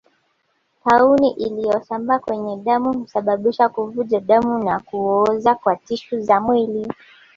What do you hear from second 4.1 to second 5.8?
damu na kuoza kwa